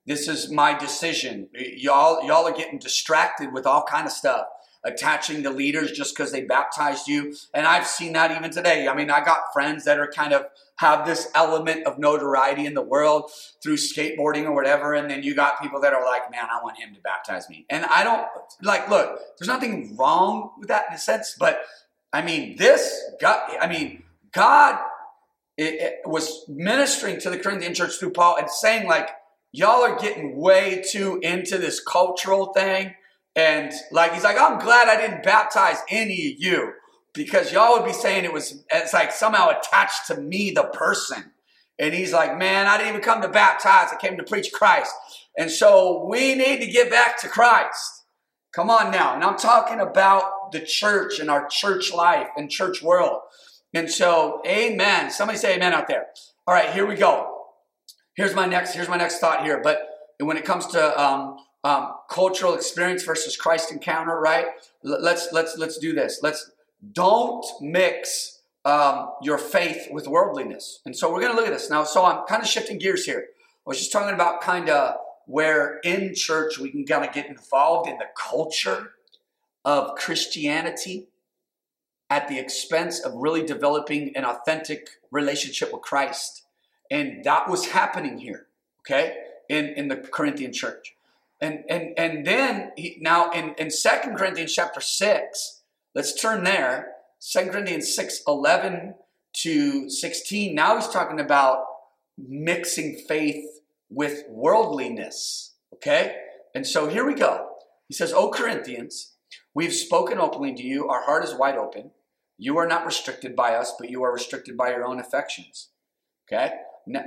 [0.05, 1.49] This is my decision.
[1.55, 4.45] Y'all, y'all are getting distracted with all kind of stuff
[4.85, 7.35] attaching to leaders just because they baptized you.
[7.53, 8.87] And I've seen that even today.
[8.87, 10.45] I mean, I got friends that are kind of
[10.77, 13.31] have this element of notoriety in the world
[13.63, 14.93] through skateboarding or whatever.
[14.93, 17.65] And then you got people that are like, man, I want him to baptize me.
[17.69, 18.25] And I don't
[18.61, 21.61] like, look, there's nothing wrong with that in a sense, but
[22.13, 24.79] I mean, this God, I mean, God
[25.57, 29.09] it, it was ministering to the Corinthian church through Paul and saying, like,
[29.51, 32.93] y'all are getting way too into this cultural thing
[33.35, 36.73] and like he's like, I'm glad I didn't baptize any of you
[37.13, 41.31] because y'all would be saying it was it's like somehow attached to me, the person.
[41.77, 43.89] And he's like, man, I didn't even come to baptize.
[43.91, 44.93] I came to preach Christ.
[45.37, 48.05] And so we need to get back to Christ.
[48.53, 49.13] Come on now.
[49.13, 53.19] And I'm talking about the church and our church life and church world.
[53.73, 55.11] And so, amen.
[55.11, 56.05] Somebody say amen out there.
[56.47, 57.33] All right, here we go.
[58.15, 59.59] Here's my next, here's my next thought here.
[59.61, 59.79] But
[60.21, 64.45] when it comes to um, um, cultural experience versus Christ encounter, right?
[64.83, 66.19] Let's let's let's do this.
[66.21, 66.51] Let's
[66.93, 70.81] don't mix um, your faith with worldliness.
[70.85, 71.83] And so we're going to look at this now.
[71.83, 73.25] So I'm kind of shifting gears here.
[73.39, 77.27] I was just talking about kind of where in church we can kind of get
[77.27, 78.91] involved in the culture
[79.63, 81.07] of Christianity
[82.11, 86.43] at the expense of really developing an authentic relationship with Christ.
[86.91, 88.45] And that was happening here,
[88.81, 89.17] okay,
[89.49, 90.94] in, in the Corinthian church.
[91.41, 95.61] And and and then he, now in, in 2 Corinthians chapter 6,
[95.93, 96.93] let's turn there.
[97.21, 98.95] 2 Corinthians 6, 11
[99.37, 100.55] to 16.
[100.55, 101.65] Now he's talking about
[102.17, 103.45] mixing faith
[103.89, 105.55] with worldliness.
[105.73, 106.15] Okay?
[106.53, 107.49] And so here we go.
[107.87, 109.13] He says, O Corinthians,
[109.53, 110.87] we've spoken openly to you.
[110.87, 111.91] Our heart is wide open.
[112.37, 115.69] You are not restricted by us, but you are restricted by your own affections.
[116.27, 116.51] Okay?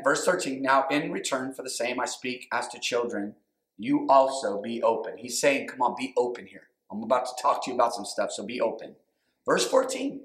[0.03, 3.35] Verse 13, now in return for the same I speak as to children,
[3.79, 5.17] you also be open.
[5.17, 6.69] He's saying, come on, be open here.
[6.91, 8.97] I'm about to talk to you about some stuff, so be open.
[9.47, 10.21] Verse 14,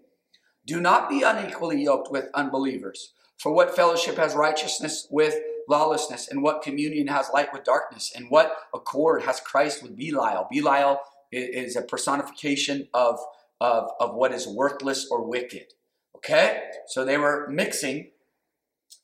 [0.66, 3.13] do not be unequally yoked with unbelievers.
[3.38, 5.36] For what fellowship has righteousness with
[5.68, 6.28] lawlessness?
[6.28, 8.12] And what communion has light with darkness?
[8.16, 10.48] And what accord has Christ with Belial?
[10.52, 11.00] Belial
[11.32, 13.20] is a personification of,
[13.60, 15.74] of, of what is worthless or wicked.
[16.16, 16.63] Okay?
[16.88, 18.12] So they were mixing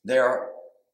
[0.04, 0.50] their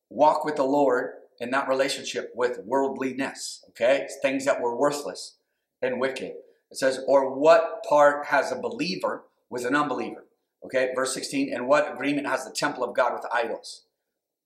[0.09, 3.63] walk with the Lord in that relationship with worldliness.
[3.69, 4.01] Okay?
[4.03, 5.35] It's things that were worthless
[5.81, 6.33] and wicked.
[6.71, 10.25] It says, or what part has a believer with an unbeliever?
[10.65, 13.83] Okay, verse 16, and what agreement has the temple of God with idols?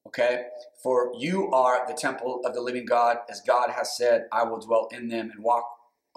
[0.05, 0.43] Okay,
[0.83, 4.59] for you are the temple of the living God, as God has said, I will
[4.59, 5.63] dwell in them and walk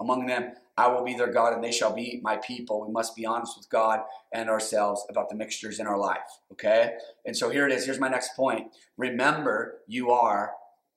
[0.01, 0.53] among them.
[0.75, 2.85] I will be their God, and they shall be my people.
[2.85, 4.01] We must be honest with God
[4.33, 6.39] and ourselves about the mixtures in our life.
[6.51, 7.85] Okay, and so here it is.
[7.85, 8.67] Here's my next point.
[8.97, 10.51] Remember, you are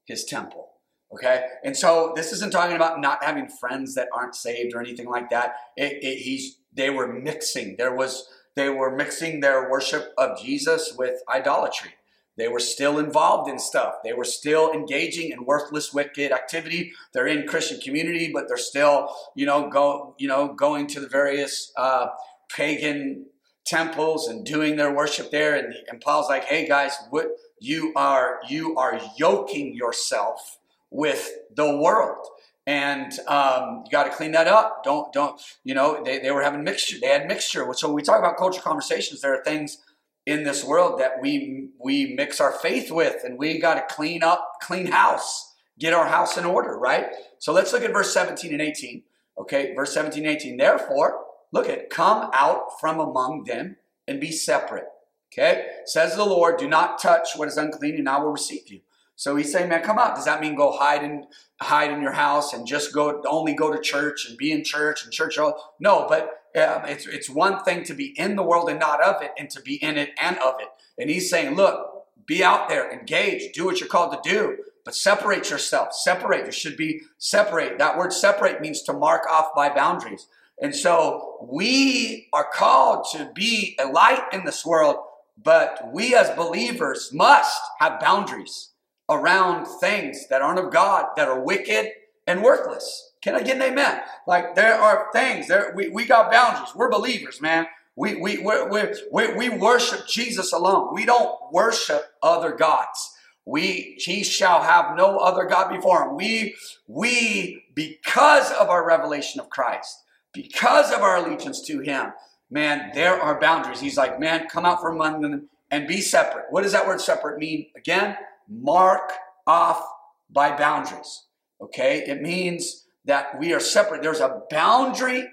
[0.07, 0.71] his temple.
[1.13, 5.09] Okay, and so this isn't talking about not having friends that aren't saved or anything
[5.09, 5.55] like that.
[5.77, 7.77] It, it, he's they were mixing.
[7.77, 11.91] There was they were mixing their worship of Jesus with idolatry.
[12.37, 13.95] They were still involved in stuff.
[14.05, 16.93] They were still engaging in worthless, wicked activity.
[17.13, 21.09] They're in Christian community, but they're still, you know, go, you know, going to the
[21.09, 22.09] various uh,
[22.55, 23.27] pagan
[23.65, 25.57] temples and doing their worship there.
[25.57, 30.59] And, and Paul's like, "Hey guys, what you are you are yoking yourself
[30.91, 32.27] with the world."
[32.67, 34.83] and um, you got to clean that up.
[34.83, 36.97] Don't don't you know they, they were having mixture.
[37.01, 37.67] They had mixture.
[37.75, 39.79] So when we talk about culture conversations, there are things
[40.27, 44.23] in this world that we we mix our faith with, and we got to clean
[44.23, 47.07] up, clean house, get our house in order, right?
[47.39, 49.03] So let's look at verse 17 and 18.
[49.39, 50.57] Okay, verse 17 and 18.
[50.57, 53.77] Therefore, look at come out from among them
[54.09, 54.87] and be separate.
[55.33, 58.81] Okay, says the Lord, do not touch what is unclean, and I will receive you.
[59.17, 60.15] So he's saying, man, come out.
[60.15, 61.27] Does that mean go hide in
[61.61, 65.05] hide in your house and just go only go to church and be in church
[65.05, 65.39] and church?
[65.81, 69.23] No, but um, it's it's one thing to be in the world and not of
[69.23, 70.69] it, and to be in it and of it.
[70.99, 74.95] And he's saying, look, be out there, engage, do what you're called to do, but
[74.95, 75.95] separate yourself.
[75.95, 76.47] Separate.
[76.47, 77.79] You should be separate.
[77.79, 80.27] That word separate means to mark off by boundaries.
[80.61, 84.97] And so we are called to be a light in this world,
[85.43, 88.71] but we as believers must have boundaries
[89.09, 91.91] around things that aren't of God, that are wicked
[92.27, 93.13] and worthless.
[93.23, 94.01] Can I get an amen?
[94.27, 95.73] Like there are things there.
[95.75, 96.75] We, we got boundaries.
[96.75, 97.67] We're believers, man.
[97.97, 100.95] We, we, we, we, we worship Jesus alone.
[100.95, 103.13] We don't worship other gods.
[103.47, 106.17] We, he shall have no other God before him.
[106.17, 106.57] We,
[106.89, 112.13] we, because of our revelation of Christ, because of our allegiance to him,
[112.51, 113.81] man, there are boundaries.
[113.81, 116.47] He's like, man, come out from among them and be separate.
[116.51, 117.67] What does that word separate mean?
[117.77, 118.17] Again,
[118.49, 119.13] mark
[119.47, 119.83] off
[120.31, 121.25] by boundaries.
[121.61, 122.05] Okay?
[122.07, 124.03] It means that we are separate.
[124.03, 125.29] There's a boundary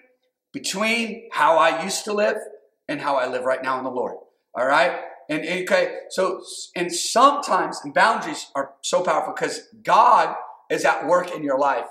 [0.52, 2.38] between how I used to live
[2.88, 4.16] and how I live right now in the Lord.
[4.56, 5.00] All right?
[5.30, 6.42] And okay, so
[6.76, 10.36] and sometimes and boundaries are so powerful because God
[10.70, 11.86] is at work in your life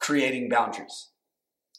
[0.00, 1.10] creating boundaries.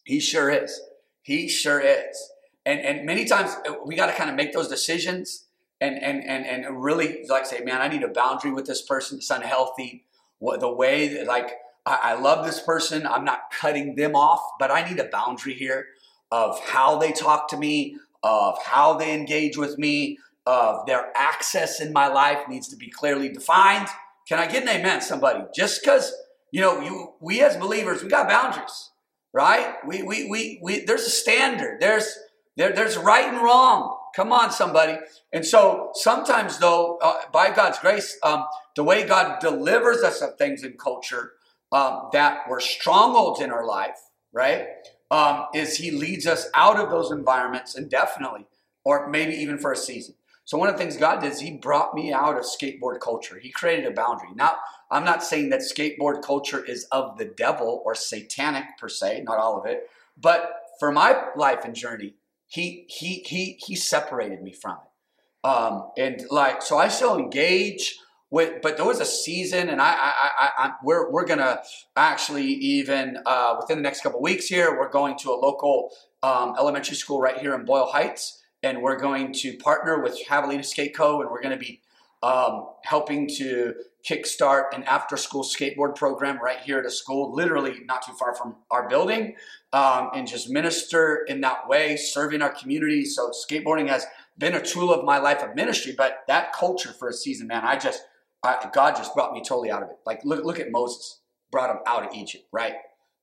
[0.06, 0.82] He sure is.
[1.22, 2.32] He sure is.
[2.66, 5.46] And and many times uh, we got to kind of make those decisions
[5.82, 9.18] and and and and really like say, man, I need a boundary with this person.
[9.18, 10.06] It's unhealthy.
[10.40, 11.52] What the way that like
[11.86, 13.06] I, I love this person.
[13.06, 15.88] I'm not cutting them off, but I need a boundary here
[16.32, 21.80] of how they talk to me, of how they engage with me, of their access
[21.80, 23.88] in my life needs to be clearly defined.
[24.28, 25.44] Can I get an amen, somebody?
[25.56, 26.14] Just because
[26.52, 28.92] you know, you we as believers, we got boundaries,
[29.34, 29.76] right?
[29.86, 31.82] We we we, we there's a standard.
[31.82, 32.18] There's
[32.56, 33.98] there, there's right and wrong.
[34.16, 34.98] Come on, somebody.
[35.32, 40.38] And so sometimes, though, uh, by God's grace, um, the way God delivers us of
[40.38, 41.34] things in culture
[41.72, 43.98] um, that were strongholds in our life,
[44.32, 44.68] right,
[45.10, 48.46] um, is He leads us out of those environments indefinitely,
[48.86, 50.14] or maybe even for a season.
[50.46, 53.40] So one of the things God did is He brought me out of skateboard culture.
[53.40, 54.30] He created a boundary.
[54.36, 54.58] Now,
[54.92, 59.40] I'm not saying that skateboard culture is of the devil or satanic per se, not
[59.40, 59.90] all of it,
[60.22, 62.14] but for my life and journey,
[62.54, 65.48] He He He He separated me from it.
[65.48, 67.98] Um, and like, so I still engage
[68.32, 71.62] with, but there was a season, and I, I, I, I we're we're gonna
[71.96, 76.56] actually even uh, within the next couple weeks here, we're going to a local um,
[76.58, 80.96] elementary school right here in Boyle Heights and we're going to partner with Javelina Skate
[80.96, 81.22] Co.
[81.22, 81.82] and we're going to be
[82.24, 83.76] um, helping to
[84.08, 88.56] kickstart an after-school skateboard program right here at a school, literally not too far from
[88.70, 89.36] our building,
[89.72, 93.06] um, and just minister in that way, serving our community.
[93.06, 94.06] So skateboarding has
[94.38, 97.64] been a tool of my life of ministry, but that culture for a season, man,
[97.64, 98.02] I just
[98.44, 99.98] I, God just brought me totally out of it.
[100.06, 102.76] Like look look at Moses, brought him out of Egypt, right,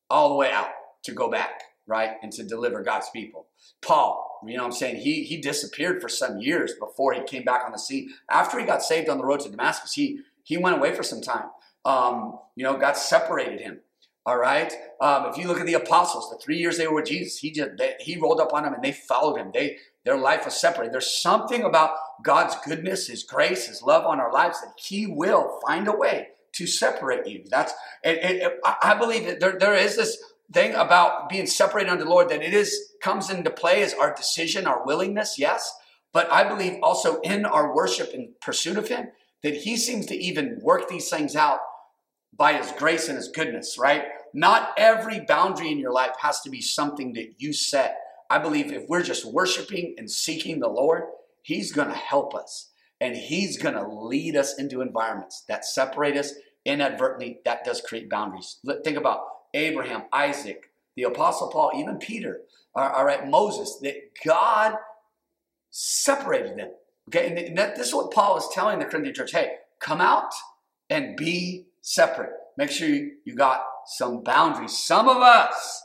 [0.08, 0.68] all the way out
[1.02, 3.48] to go back, right, and to deliver God's people.
[3.82, 4.96] Paul, you know what I'm saying?
[4.96, 8.14] He he disappeared for some years before he came back on the scene.
[8.30, 11.22] After he got saved on the road to Damascus, he he went away for some
[11.22, 11.46] time.
[11.84, 13.80] Um, you know, God separated him.
[14.26, 14.72] All right.
[15.00, 17.52] Um, if you look at the apostles, the three years they were with Jesus, he
[17.52, 19.52] just they, he rolled up on them and they followed him.
[19.54, 20.92] They their life was separated.
[20.92, 21.90] There's something about
[22.24, 26.28] God's goodness, His grace, His love on our lives that He will find a way
[26.54, 27.44] to separate you.
[27.48, 27.72] That's
[28.04, 30.20] I believe that there, there is this
[30.52, 34.12] thing about being separated unto the Lord that it is comes into play as our
[34.12, 35.72] decision, our willingness, yes.
[36.12, 39.10] But I believe also in our worship and pursuit of Him
[39.42, 41.60] that He seems to even work these things out
[42.36, 44.04] by His grace and His goodness, right?
[44.32, 47.98] Not every boundary in your life has to be something that you set.
[48.30, 51.04] I believe if we're just worshiping and seeking the Lord,
[51.42, 56.16] He's going to help us and He's going to lead us into environments that separate
[56.16, 57.40] us inadvertently.
[57.44, 58.58] That does create boundaries.
[58.84, 59.20] Think about
[59.54, 62.42] Abraham, Isaac, the Apostle Paul, even Peter,
[62.74, 64.74] all right, Moses, that God
[65.70, 66.70] separated them.
[67.12, 70.32] Okay, and that, this is what Paul is telling the Corinthian church hey, come out
[70.88, 72.30] and be separate.
[72.56, 74.78] Make sure you, you got some boundaries.
[74.78, 75.82] Some of us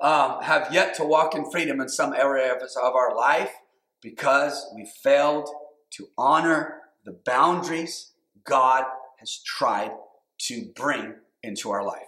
[0.00, 3.50] um, have yet to walk in freedom in some area of, of our life
[4.00, 5.48] because we failed
[5.94, 8.12] to honor the boundaries
[8.44, 8.84] God
[9.18, 9.90] has tried
[10.42, 12.06] to bring into our life.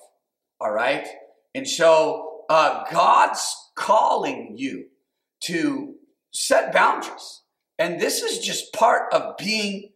[0.60, 1.08] All right?
[1.54, 4.86] And so uh, God's calling you
[5.44, 5.94] to
[6.32, 7.42] set boundaries.
[7.78, 9.90] And this is just part of being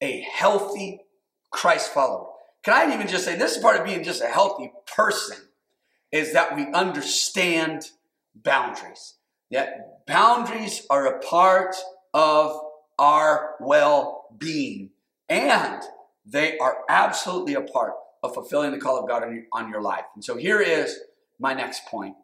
[0.00, 1.00] a healthy
[1.50, 2.26] Christ follower.
[2.62, 5.36] Can I even just say this is part of being just a healthy person
[6.12, 7.90] is that we understand
[8.34, 9.14] boundaries.
[9.50, 11.76] That boundaries are a part
[12.12, 12.58] of
[12.98, 14.90] our well being
[15.28, 15.82] and
[16.24, 19.82] they are absolutely a part of fulfilling the call of God on your, on your
[19.82, 20.04] life.
[20.14, 20.98] And so here is
[21.38, 22.14] my next point.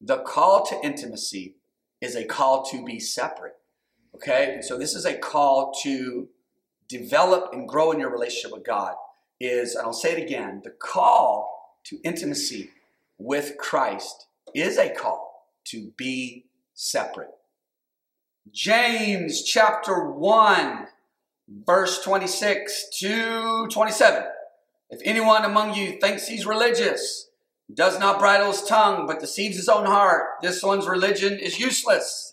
[0.00, 1.56] The call to intimacy
[2.00, 3.54] is a call to be separate.
[4.14, 4.58] Okay?
[4.62, 6.28] So this is a call to
[6.88, 8.94] develop and grow in your relationship with God.
[9.40, 12.70] Is, and I'll say it again, the call to intimacy
[13.16, 17.30] with Christ is a call to be separate.
[18.52, 20.88] James chapter 1,
[21.66, 24.24] verse 26 to 27.
[24.90, 27.28] If anyone among you thinks he's religious,
[27.72, 32.29] does not bridle his tongue, but deceives his own heart, this one's religion is useless.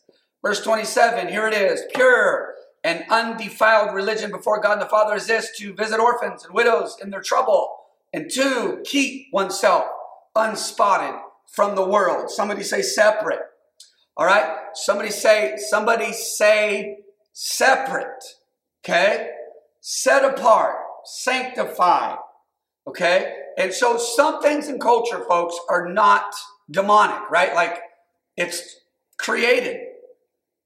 [0.48, 5.28] Verse 27, here it is pure and undefiled religion before God and the Father is
[5.28, 7.76] this to visit orphans and widows in their trouble,
[8.14, 9.84] and to keep oneself
[10.38, 11.20] unspotted
[11.52, 12.30] from the world.
[12.30, 13.42] Somebody say separate.
[14.16, 14.58] All right?
[14.74, 17.00] Somebody say, somebody say
[17.34, 18.24] separate.
[18.86, 19.32] Okay?
[19.82, 22.20] Set apart, sanctified,
[22.88, 23.34] Okay?
[23.58, 26.34] And so some things in culture, folks, are not
[26.72, 27.54] demonic, right?
[27.54, 27.82] Like
[28.38, 28.80] it's
[29.18, 29.87] created.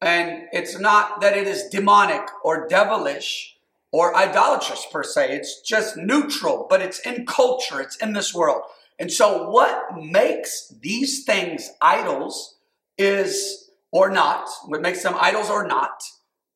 [0.01, 3.57] And it's not that it is demonic or devilish
[3.91, 5.35] or idolatrous per se.
[5.35, 8.63] It's just neutral, but it's in culture, it's in this world.
[8.97, 12.55] And so what makes these things idols
[12.97, 16.03] is, or not, what makes them idols or not,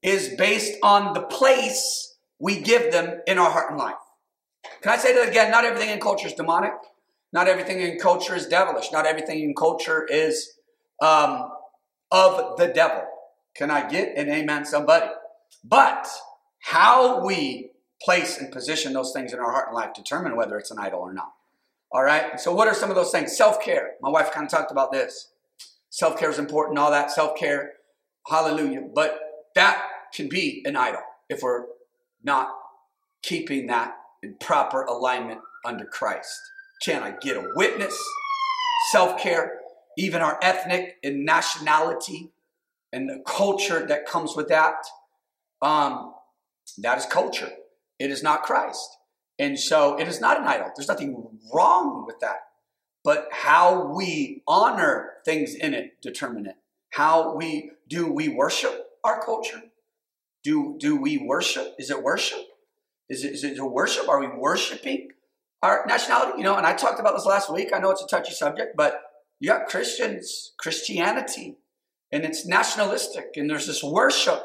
[0.01, 3.95] is based on the place we give them in our heart and life.
[4.81, 5.51] Can I say that again?
[5.51, 6.73] Not everything in culture is demonic.
[7.33, 8.91] Not everything in culture is devilish.
[8.91, 10.51] Not everything in culture is
[11.01, 11.49] um,
[12.11, 13.03] of the devil.
[13.55, 15.07] Can I get an amen, somebody?
[15.63, 16.07] But
[16.61, 17.71] how we
[18.03, 20.99] place and position those things in our heart and life determine whether it's an idol
[20.99, 21.33] or not.
[21.91, 22.39] All right.
[22.39, 23.35] So, what are some of those things?
[23.35, 23.93] Self care.
[24.01, 25.31] My wife kind of talked about this.
[25.89, 27.11] Self care is important, all that.
[27.11, 27.73] Self care.
[28.27, 28.81] Hallelujah.
[28.93, 29.19] But
[29.55, 29.81] that
[30.13, 31.65] can be an idol if we're
[32.23, 32.49] not
[33.21, 36.39] keeping that in proper alignment under Christ.
[36.83, 37.97] Can I get a witness?
[38.91, 39.59] Self care,
[39.97, 42.31] even our ethnic and nationality
[42.95, 44.75] and the culture that comes with that,
[45.61, 46.13] um,
[46.77, 47.51] that is culture.
[47.99, 48.89] It is not Christ.
[49.37, 50.71] And so it is not an idol.
[50.75, 52.37] There's nothing wrong with that.
[53.03, 56.55] But how we honor things in it determine it.
[56.91, 59.61] How we do we worship our culture?
[60.43, 61.75] Do do we worship?
[61.77, 62.39] Is it worship?
[63.09, 64.07] Is it, is it worship?
[64.07, 65.09] Are we worshiping
[65.61, 66.37] our nationality?
[66.37, 67.71] You know, and I talked about this last week.
[67.75, 69.01] I know it's a touchy subject, but
[69.41, 71.57] you got Christians, Christianity,
[72.15, 74.41] and it's nationalistic, and there's this worship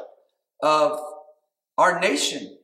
[0.61, 0.99] of
[1.77, 2.57] our nation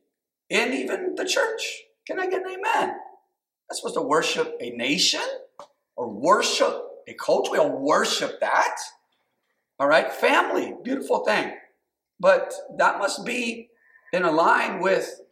[0.50, 1.78] and even the church.
[2.06, 2.90] Can I get an amen?
[2.90, 5.22] I'm supposed to worship a nation
[5.96, 7.52] or worship a culture.
[7.52, 8.76] We don't worship that.
[9.80, 11.54] All right, family, beautiful thing.
[12.20, 13.70] But that must be
[14.12, 15.22] in a line with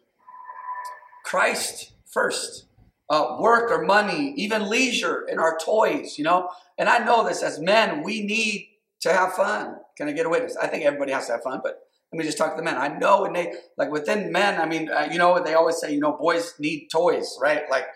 [1.23, 2.65] Christ first.
[3.11, 6.49] Uh, work or money, even leisure in our toys, you know.
[6.79, 8.71] And I know this as men, we need
[9.01, 9.77] to have fun.
[9.97, 10.57] Can I get a witness?
[10.57, 11.81] I think everybody has to have fun, but
[12.13, 12.77] let me just talk to the men.
[12.77, 14.61] I know, and they like within men.
[14.61, 17.63] I mean, uh, you know, they always say, you know, boys need toys, right?
[17.71, 17.87] Like,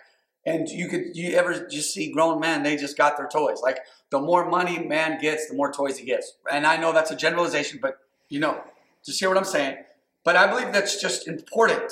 [0.45, 2.63] and you could you ever just see grown men?
[2.63, 3.61] They just got their toys.
[3.61, 3.79] Like,
[4.09, 6.33] the more money man gets, the more toys he gets.
[6.51, 7.99] And I know that's a generalization, but
[8.29, 8.61] you know,
[9.05, 9.77] just hear what I'm saying.
[10.23, 11.91] But I believe that's just important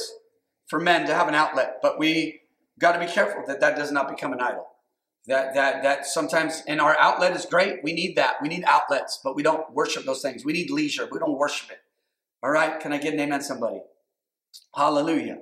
[0.68, 1.80] for men to have an outlet.
[1.82, 2.42] But we
[2.80, 4.69] got to be careful that that does not become an idol.
[5.30, 7.84] That that that sometimes and our outlet is great.
[7.84, 8.42] We need that.
[8.42, 10.44] We need outlets, but we don't worship those things.
[10.44, 11.08] We need leisure.
[11.10, 11.80] We don't worship it.
[12.44, 12.80] All right.
[12.80, 13.82] Can I get an amen, somebody?
[14.76, 15.40] Hallelujah.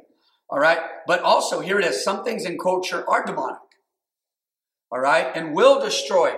[0.50, 0.80] All right.
[1.08, 2.04] But also here it is.
[2.04, 3.60] Some things in culture are demonic.
[4.90, 6.36] All right, and will destroy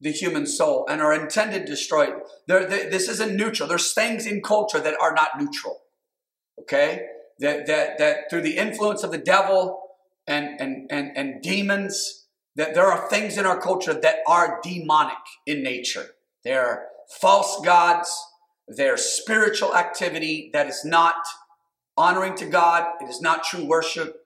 [0.00, 2.14] the human soul and are intended to destroy it.
[2.46, 3.68] There, this isn't neutral.
[3.68, 5.80] There's things in culture that are not neutral.
[6.60, 7.06] Okay?
[7.38, 9.80] That, that, that through the influence of the devil
[10.26, 12.19] and, and, and, and demons,
[12.56, 16.10] that there are things in our culture that are demonic in nature.
[16.44, 16.86] They're
[17.20, 18.10] false gods.
[18.68, 21.16] They're spiritual activity that is not
[21.96, 22.86] honoring to God.
[23.00, 24.16] It is not true worship.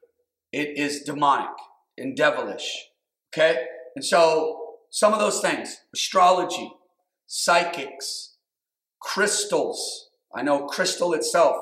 [0.53, 1.51] It is demonic
[1.99, 2.89] and devilish.
[3.33, 3.65] Okay?
[3.97, 6.71] And so some of those things astrology,
[7.27, 8.37] psychics,
[9.01, 10.11] crystals.
[10.35, 11.57] I know crystal itself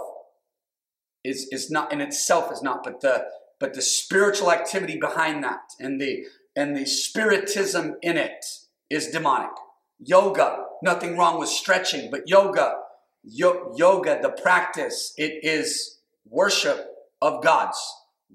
[1.24, 3.24] is, is not in itself is not, but the
[3.60, 6.24] but the spiritual activity behind that and the
[6.56, 8.44] and the spiritism in it
[8.90, 9.50] is demonic.
[9.98, 12.76] Yoga, nothing wrong with stretching, but yoga,
[13.24, 15.98] yo- yoga, the practice, it is
[16.28, 16.88] worship
[17.20, 17.78] of gods.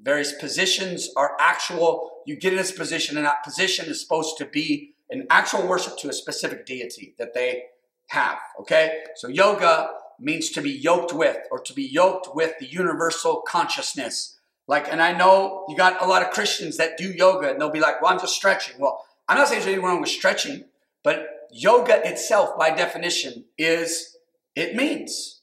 [0.01, 2.22] Various positions are actual.
[2.26, 5.97] You get in this position, and that position is supposed to be an actual worship
[5.97, 7.63] to a specific deity that they
[8.07, 8.38] have.
[8.59, 9.03] Okay?
[9.15, 9.89] So yoga
[10.20, 14.36] means to be yoked with or to be yoked with the universal consciousness.
[14.68, 17.72] Like, and I know you got a lot of Christians that do yoga and they'll
[17.72, 18.76] be like, well, I'm just stretching.
[18.78, 20.65] Well, I'm not saying there's anything wrong with stretching,
[21.03, 24.18] but yoga itself, by definition, is,
[24.55, 25.41] it means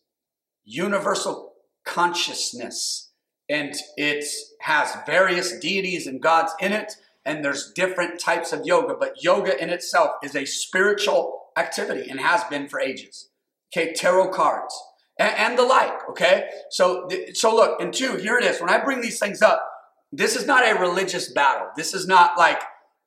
[0.65, 1.55] universal
[1.85, 3.11] consciousness.
[3.49, 4.25] And it
[4.61, 6.95] has various deities and gods in it
[7.27, 12.21] and there's different types of yoga but yoga in itself is a spiritual activity and
[12.21, 13.29] has been for ages.
[13.73, 14.75] Okay tarot cards
[15.19, 18.83] and, and the like okay so so look and two here it is when i
[18.83, 19.67] bring these things up
[20.13, 22.61] this is not a religious battle this is not like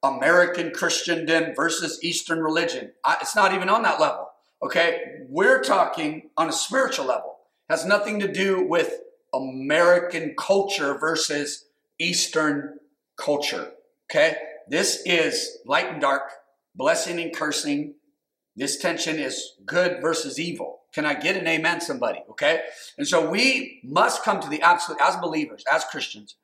[0.03, 4.29] american christendom versus eastern religion I, it's not even on that level
[4.63, 7.37] okay we're talking on a spiritual level
[7.69, 9.01] it has nothing to do with
[9.33, 11.65] American culture versus
[11.99, 12.79] Eastern
[13.17, 13.71] culture.
[14.09, 14.37] Okay?
[14.67, 16.23] This is light and dark,
[16.75, 17.95] blessing and cursing.
[18.55, 20.81] This tension is good versus evil.
[20.97, 22.23] Can I get an amen, somebody?
[22.27, 22.61] Okay?
[22.97, 26.37] And so we must come to the absolute, as believers, as Christians,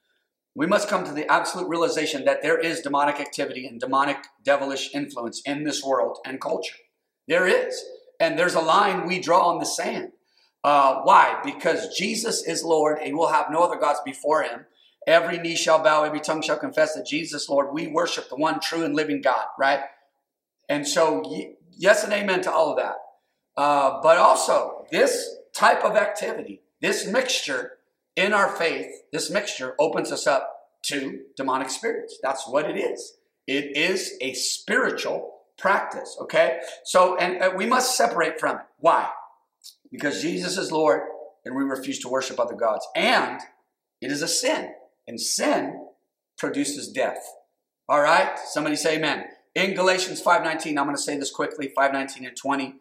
[0.54, 4.94] we must come to the absolute realization that there is demonic activity and demonic devilish
[4.94, 6.76] influence in this world and culture.
[7.28, 7.84] There is.
[8.20, 10.12] And there's a line we draw on the sand.
[10.64, 11.42] Uh, why?
[11.44, 14.68] Because Jesus is Lord and we'll have no other gods before him.
[15.08, 18.60] Every knee shall bow, every tongue shall confess that Jesus, Lord, we worship the one
[18.60, 19.80] true and living God, right?
[20.70, 21.24] And so,
[21.72, 22.98] yes and amen to all of that.
[23.56, 27.74] Uh, but also, this type of activity, this mixture
[28.16, 30.50] in our faith, this mixture opens us up
[30.84, 32.18] to demonic spirits.
[32.22, 33.18] That's what it is.
[33.48, 36.60] It is a spiritual practice, okay?
[36.84, 38.64] So, and, and we must separate from it.
[38.80, 39.10] Why?
[39.94, 41.02] because Jesus is Lord
[41.46, 42.86] and we refuse to worship other gods.
[42.96, 43.40] And
[44.02, 44.74] it is a sin,
[45.08, 45.88] and sin
[46.38, 47.24] produces death.
[47.88, 48.38] All right?
[48.40, 49.26] Somebody say amen.
[49.56, 52.76] In Galatians 5:19, I'm going to say this quickly, 5:19 and 20.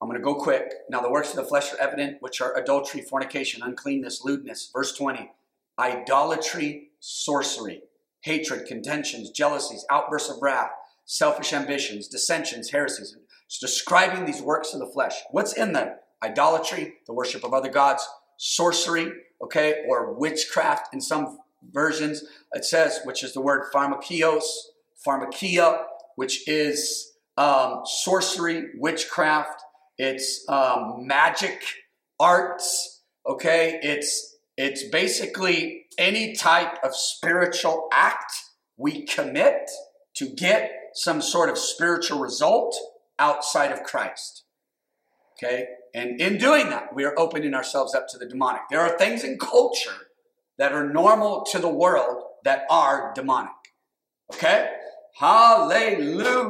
[0.00, 0.72] I'm going to go quick.
[0.90, 4.70] Now the works of the flesh are evident, which are adultery, fornication, uncleanness, lewdness.
[4.72, 5.30] Verse 20.
[5.78, 7.82] Idolatry, sorcery,
[8.22, 10.70] hatred, contentions, jealousies, outbursts of wrath,
[11.04, 13.16] selfish ambitions, dissensions, heresies.
[13.46, 15.14] It's describing these works of the flesh.
[15.30, 15.96] What's in them?
[16.22, 18.06] Idolatry, the worship of other gods,
[18.38, 21.38] sorcery, okay, or witchcraft in some
[21.72, 22.24] versions.
[22.52, 24.44] It says, which is the word pharmakios,
[25.06, 25.84] pharmakia,
[26.16, 29.62] which is um, sorcery, witchcraft.
[29.98, 31.62] It's um, magic
[32.20, 33.02] arts.
[33.26, 38.32] Okay, it's it's basically any type of spiritual act
[38.76, 39.70] we commit
[40.14, 42.76] to get some sort of spiritual result
[43.18, 44.44] outside of Christ.
[45.36, 48.62] Okay, and in doing that, we are opening ourselves up to the demonic.
[48.70, 50.08] There are things in culture
[50.58, 53.52] that are normal to the world that are demonic.
[54.32, 54.70] Okay?
[55.14, 56.46] Hallelujah.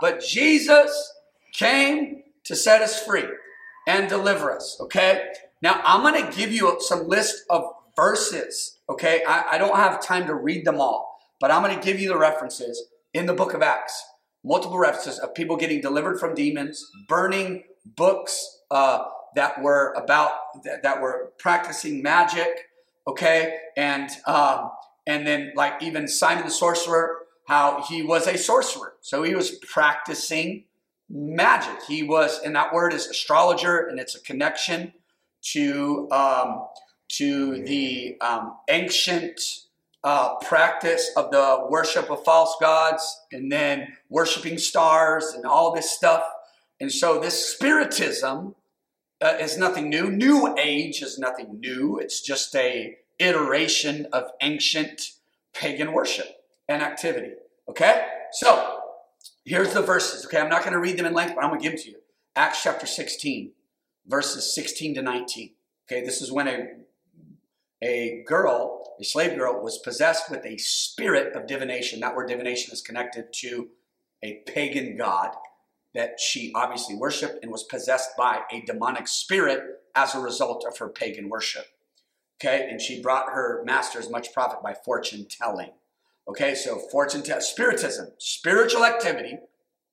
[0.00, 1.12] But Jesus
[1.52, 3.26] came to set us free
[3.86, 4.76] and deliver us.
[4.80, 5.28] Okay?
[5.62, 8.78] Now, I'm going to give you some list of verses.
[8.88, 9.22] Okay?
[9.26, 12.08] I, I don't have time to read them all, but I'm going to give you
[12.08, 14.02] the references in the book of Acts.
[14.44, 20.30] Multiple references of people getting delivered from demons, burning books uh, that were about
[20.64, 22.68] that, that were practicing magic,
[23.08, 24.70] okay, and um,
[25.06, 27.18] and then like even Simon the sorcerer,
[27.48, 30.64] how he was a sorcerer, so he was practicing
[31.08, 31.82] magic.
[31.86, 34.92] He was, and that word is astrologer, and it's a connection
[35.52, 36.66] to um,
[37.08, 39.40] to the um, ancient
[40.02, 45.90] uh, practice of the worship of false gods, and then worshiping stars and all this
[45.90, 46.24] stuff.
[46.80, 48.54] And so this spiritism
[49.20, 50.10] uh, is nothing new.
[50.10, 51.98] New Age is nothing new.
[51.98, 55.12] It's just a iteration of ancient
[55.54, 56.26] pagan worship
[56.68, 57.32] and activity.
[57.68, 58.06] Okay?
[58.32, 58.80] So,
[59.46, 60.26] here's the verses.
[60.26, 61.84] Okay, I'm not going to read them in length, but I'm going to give them
[61.84, 61.96] to you.
[62.34, 63.52] Acts chapter 16,
[64.06, 65.50] verses 16 to 19.
[65.90, 66.66] Okay, this is when a,
[67.82, 72.00] a girl, a slave girl, was possessed with a spirit of divination.
[72.00, 73.68] That word divination is connected to
[74.22, 75.30] a pagan god
[75.94, 79.62] that she obviously worshiped and was possessed by a demonic spirit
[79.94, 81.64] as a result of her pagan worship.
[82.38, 85.70] Okay, and she brought her masters much profit by fortune telling.
[86.28, 89.38] Okay, so fortune spiritism, spiritual activity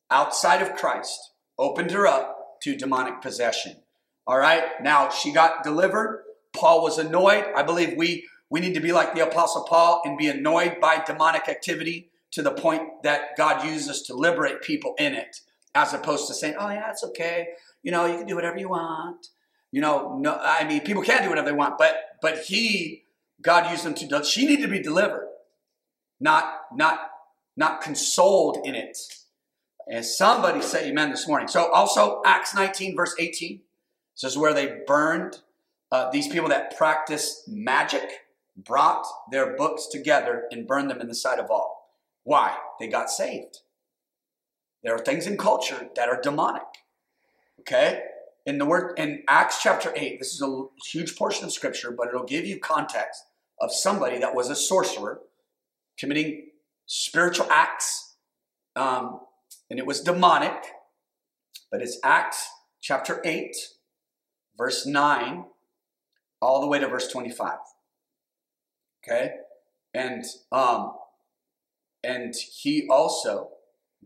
[0.09, 3.77] outside of Christ opened her up to demonic possession.
[4.25, 6.23] All right, now she got delivered.
[6.53, 7.45] Paul was annoyed.
[7.55, 11.03] I believe we we need to be like the apostle Paul and be annoyed by
[11.05, 15.41] demonic activity to the point that God uses us to liberate people in it
[15.75, 17.49] as opposed to saying, "Oh yeah, it's okay.
[17.81, 19.27] You know, you can do whatever you want."
[19.71, 23.05] You know, no, I mean, people can do whatever they want, but but he,
[23.41, 24.07] God used them to.
[24.07, 25.22] Do, she needed to be delivered,
[26.24, 27.11] not not
[27.55, 28.97] not consoled in it.
[29.88, 31.49] And somebody say Amen this morning.
[31.49, 33.59] So also Acts 19 verse 18.
[34.15, 35.39] This is where they burned
[35.91, 41.15] uh, these people that practice magic, brought their books together and burned them in the
[41.15, 41.91] sight of all.
[42.24, 42.55] Why?
[42.80, 43.59] They got saved.
[44.84, 46.63] There are things in culture that are demonic.
[47.59, 48.01] Okay?
[48.45, 52.07] In the word in Acts chapter 8, this is a huge portion of scripture, but
[52.07, 53.26] it'll give you context
[53.59, 55.21] of somebody that was a sorcerer
[55.98, 56.48] committing
[56.86, 58.16] spiritual acts.
[58.76, 59.20] Um,
[59.70, 60.64] and it was demonic,
[61.72, 62.48] but it's Acts
[62.82, 63.56] chapter 8,
[64.58, 65.46] verse 9,
[66.41, 67.58] all the way to verse 25.
[69.04, 69.32] Okay?
[69.94, 70.94] And um,
[72.04, 73.50] and he also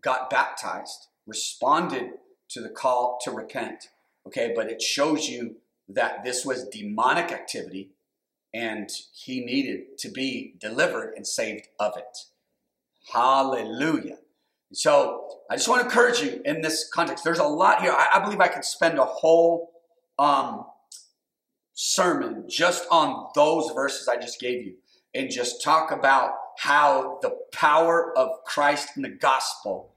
[0.02, 2.12] got baptized, responded
[2.50, 3.90] to the call to repent.
[4.28, 5.56] Okay, but it shows you
[5.90, 7.92] that this was demonic activity
[8.54, 12.18] and he needed to be delivered and saved of it.
[13.12, 14.18] Hallelujah.
[14.74, 17.24] So I just want to encourage you in this context.
[17.24, 17.94] There's a lot here.
[17.94, 19.72] I, I believe I could spend a whole
[20.20, 20.66] um,
[21.74, 24.76] sermon just on those verses I just gave you
[25.14, 29.94] and just talk about how the power of Christ in the gospel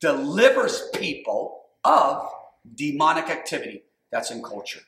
[0.00, 2.28] delivers people of
[2.74, 4.80] demonic activity that's in culture.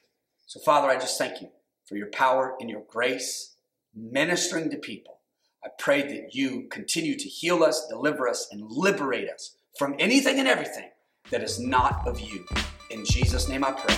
[0.47, 1.49] So, Father, I just thank you
[1.89, 3.57] for your power and your grace
[3.95, 5.21] ministering to people.
[5.65, 10.39] I pray that you continue to heal us, deliver us, and liberate us from anything
[10.39, 10.91] and everything
[11.31, 12.45] that is not of you.
[12.91, 13.97] In Jesus' name I pray.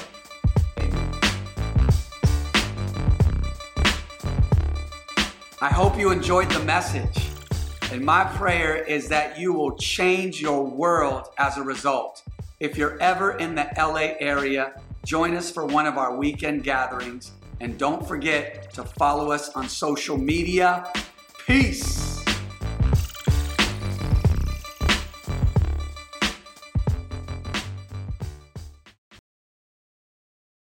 [5.61, 7.27] I hope you enjoyed the message.
[7.93, 12.23] And my prayer is that you will change your world as a result.
[12.61, 17.33] If you're ever in the LA area, join us for one of our weekend gatherings.
[17.61, 20.91] And don't forget to follow us on social media.
[21.47, 22.20] Peace.